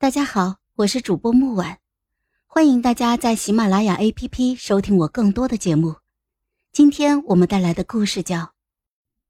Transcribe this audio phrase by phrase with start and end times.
[0.00, 1.78] 大家好，我是主播木婉，
[2.46, 5.96] 欢迎大家在喜马拉雅 APP 收听我更多的节目。
[6.72, 8.36] 今天我们带来的故事叫《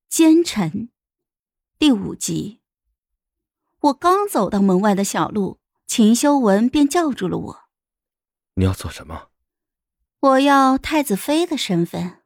[0.09, 0.71] 奸臣》
[1.77, 2.61] 第五集。
[3.81, 7.61] 我刚走到门外的小路，秦修文便叫住了我
[8.55, 9.31] ：“你要做什么
[10.21, 12.21] ？”“我要太子妃的身份。”“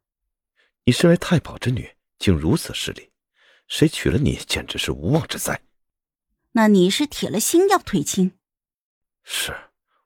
[0.85, 3.11] 你身为太保之女，竟如此势利，
[3.69, 5.59] 谁娶了你，简直是无妄之灾。”
[6.57, 8.39] 那你是铁了心要退亲？
[9.25, 9.53] 是，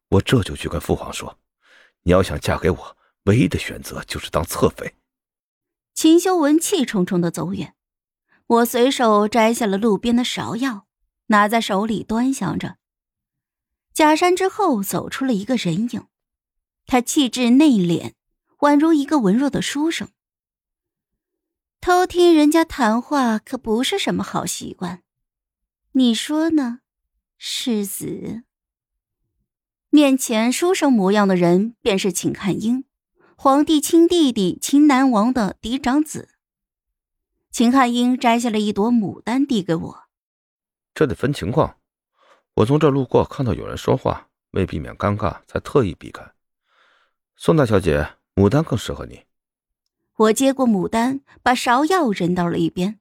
[0.09, 1.39] 我这就去跟父皇说。
[2.05, 4.95] 你要想嫁给我，唯一的选择就是当侧妃。
[5.95, 7.75] 秦修文气冲冲的走远，
[8.47, 10.87] 我随手摘下了路边的芍药，
[11.27, 12.79] 拿在手里端详着。
[13.93, 16.07] 假山之后走出了一个人影，
[16.87, 18.15] 他气质内敛，
[18.61, 20.09] 宛如一个文弱的书生。
[21.81, 25.03] 偷听人家谈话可不是什么好习惯。
[25.93, 26.81] 你说呢，
[27.39, 28.45] 世子？
[29.89, 32.85] 面前书生模样的人便是秦汉英，
[33.37, 36.29] 皇帝亲弟弟秦南王的嫡长子。
[37.51, 40.05] 秦汉英摘下了一朵牡丹递给我，
[40.95, 41.79] 这得分情况。
[42.57, 46.33] 我从这路过，看到有人说话，为避免尴尬，才特意避开。
[47.35, 49.25] 宋大小姐，牡丹更适合你。
[50.17, 53.01] 我接过牡丹，把芍药扔到了一边。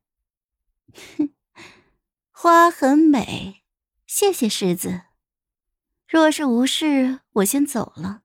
[1.17, 1.29] 哼。
[2.39, 3.63] 花很美，
[4.05, 5.05] 谢谢世子。
[6.07, 8.21] 若是无事，我先走了。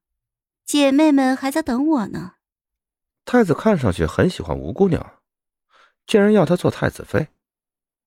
[0.66, 2.34] 姐妹们还在等我呢。
[3.24, 5.22] 太子看上去很喜欢吴姑娘，
[6.06, 7.28] 竟然要她做太子妃。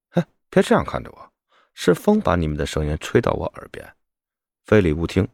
[0.09, 1.33] 哎，别这样看着我，
[1.73, 3.95] 是风把你们的声音吹到我耳边，
[4.63, 5.27] 非礼勿听。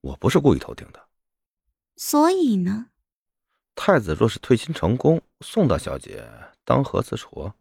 [0.00, 1.06] 我不是故意偷听的。
[1.96, 2.86] 所以呢？
[3.74, 6.26] 太子若是退亲成功，宋大小姐
[6.64, 7.52] 当何自处？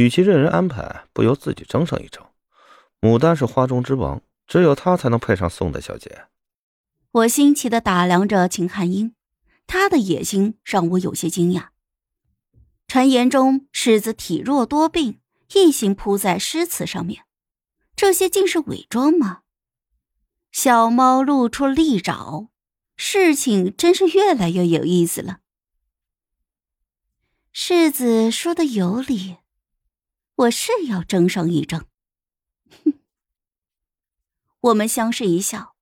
[0.00, 2.24] 与其任人安排，不由自己争上一争。
[3.02, 6.24] 牡丹是花中之王，只有她才能配上宋大小姐。
[7.10, 9.14] 我新奇的打量着秦汉英，
[9.66, 11.66] 他的野心让我有些惊讶。
[12.88, 15.20] 传言中，世子体弱多病，
[15.52, 17.24] 一心扑在诗词上面，
[17.94, 19.42] 这些竟是伪装吗？
[20.50, 22.48] 小猫露出利爪，
[22.96, 25.40] 事情真是越来越有意思了。
[27.52, 29.36] 世子说的有理。
[30.40, 31.84] 我是要争上一争。
[32.84, 32.94] 哼，
[34.60, 35.74] 我们相视一笑，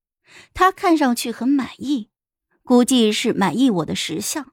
[0.53, 2.11] 他看上去很满意，
[2.65, 4.53] 估计是满意我的识相。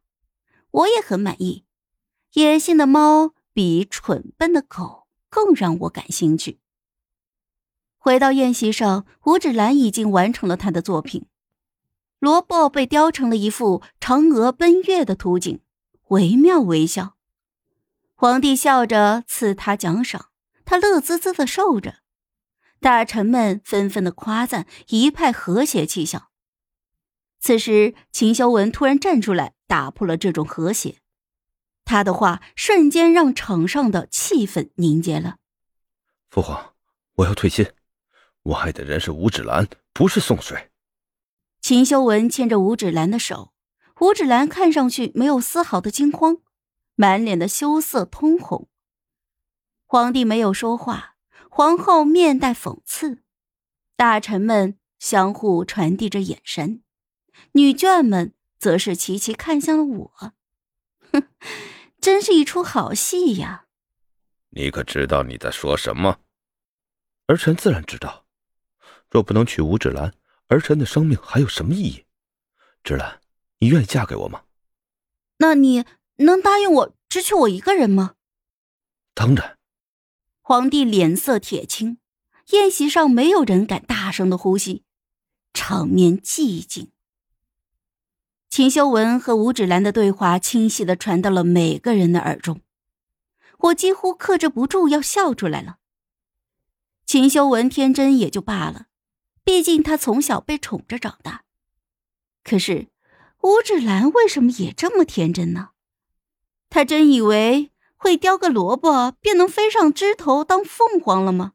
[0.70, 1.66] 我也很满意，
[2.34, 6.60] 野性的猫比蠢笨的狗更让我感兴趣。
[7.98, 11.26] 回到宴席上，吴芷兰已经完成了他的作品，
[12.20, 15.62] 萝卜被雕成了一幅嫦娥奔月的图景，
[16.10, 17.15] 惟妙惟肖。
[18.18, 20.30] 皇帝笑着赐他奖赏，
[20.64, 21.98] 他乐滋滋的受着。
[22.80, 26.30] 大臣们纷纷的夸赞，一派和谐气象。
[27.42, 31.00] 此时，秦修文突然站出来，打破了这种和谐。
[31.84, 35.36] 他的话瞬间让场上的气氛凝结了。
[36.30, 36.74] 父皇，
[37.16, 37.70] 我要退亲，
[38.44, 40.72] 我爱的人是吴芷兰，不是宋水。
[41.62, 43.54] 秦修文牵着吴芷兰的手，
[44.00, 46.38] 吴芷兰看上去没有丝毫的惊慌。
[46.96, 48.70] 满脸的羞涩通红。
[49.86, 51.16] 皇帝没有说话，
[51.50, 53.24] 皇后面带讽刺，
[53.96, 56.84] 大臣们相互传递着眼神，
[57.54, 60.34] 女眷们则是齐齐看向了我。
[61.12, 61.30] 哼，
[62.02, 63.68] 真是一出好戏呀！
[64.50, 66.20] 你可知道你在说什么？
[67.28, 68.26] 儿臣自然知道。
[69.10, 70.14] 若不能娶吴芷兰，
[70.48, 72.06] 儿臣的生命还有什么意义？
[72.84, 73.22] 芷兰，
[73.60, 74.44] 你愿意嫁给我吗？
[75.38, 75.86] 那你？
[76.18, 78.16] 能答应我只娶我一个人吗？
[79.14, 79.58] 当然。
[80.42, 81.98] 皇帝脸色铁青，
[82.52, 84.84] 宴席上没有人敢大声的呼吸，
[85.54, 86.92] 场面寂静。
[88.48, 92.62] 秦修文和吴芷兰的对话清晰的传到了每个人的耳中，
[93.58, 95.78] 我几乎克制不住要笑出来了。
[97.06, 98.86] 秦修文天真也就罢了，
[99.44, 101.44] 毕竟他从小被宠着长大，
[102.44, 102.88] 可是
[103.42, 105.72] 吴芷兰为什么也这么天真呢？
[106.70, 111.54] 他真以为会叼个萝卜便能飞上枝头当凤凰了吗？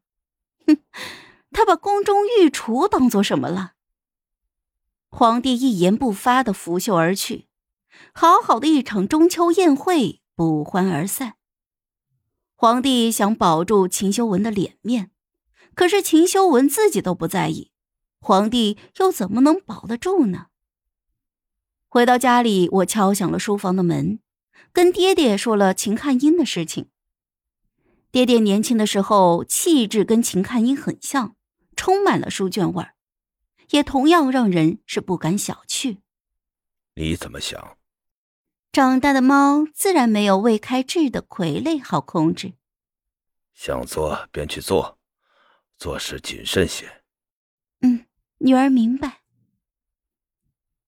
[0.66, 0.78] 哼，
[1.52, 3.72] 他把宫中御厨当做什么了？
[5.08, 7.48] 皇帝一言不发的拂袖而去，
[8.14, 11.34] 好好的一场中秋宴会不欢而散。
[12.54, 15.10] 皇帝想保住秦修文的脸面，
[15.74, 17.72] 可是秦修文自己都不在意，
[18.20, 20.46] 皇帝又怎么能保得住呢？
[21.88, 24.20] 回到家里，我敲响了书房的门。
[24.72, 26.88] 跟爹爹说了秦汉英的事情。
[28.10, 31.36] 爹爹年轻的时候气质跟秦汉英很像，
[31.76, 32.94] 充满了书卷味儿，
[33.70, 35.98] 也同样让人是不敢小觑。
[36.94, 37.76] 你怎么想？
[38.72, 42.54] 长大的猫自然没有未开智的傀儡好控制。
[43.52, 44.98] 想做便去做，
[45.76, 47.02] 做事谨慎些。
[47.80, 48.06] 嗯，
[48.38, 49.20] 女儿明白。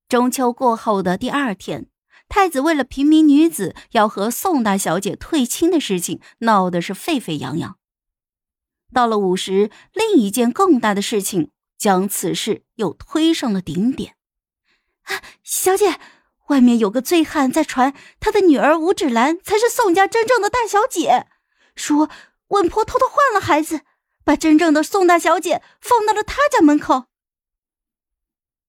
[0.08, 1.90] 中秋过后的第二天，
[2.34, 7.76] 太子为了平民女子要和宋大小姐退亲的事情闹得是沸沸扬扬。
[8.90, 14.16] 到了午时，另一件更大的事情将此事又推上了顶点。
[15.02, 16.00] 啊，小姐，
[16.48, 21.26] 外面有个醉汉在传，他的女儿吴芷兰才是宋家真正的大小姐，
[21.76, 22.08] 说
[22.48, 23.82] 稳婆偷偷换了孩子，
[24.24, 27.08] 把真正的宋大小姐放到了他家门口。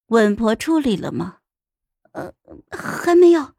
[0.07, 1.37] 稳婆处理了吗？
[2.13, 2.33] 呃，
[2.71, 3.53] 还没有。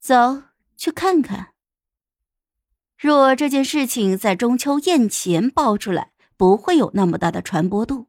[0.00, 0.42] 走
[0.76, 1.52] 去看看。
[2.96, 8.08] 若这件事情在中秋宴前爆出来，不会有那么大的传播度，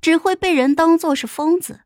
[0.00, 1.80] 只会被人当作是疯子。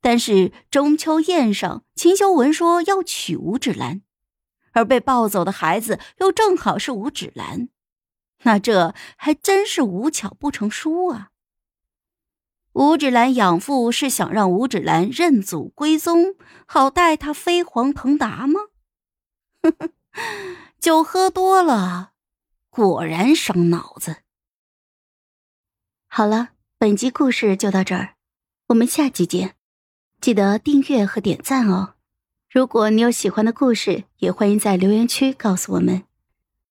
[0.00, 4.02] 但是中秋宴上，秦修文说要娶吴芷兰，
[4.72, 7.68] 而被抱走的孩子又正好是吴芷兰，
[8.44, 11.30] 那这还真是无巧不成书啊！
[12.78, 18.60] 吴芷兰养父是想让吴芷兰认祖归宗，好带她飞黄腾达吗？
[20.78, 22.12] 酒喝多了，
[22.70, 24.18] 果然伤脑子。
[26.06, 28.14] 好了，本集故事就到这儿，
[28.68, 29.56] 我们下集见，
[30.20, 31.94] 记得订阅和点赞哦。
[32.48, 36.04] 如果你有喜欢的故事，也欢迎在留言区告诉我们。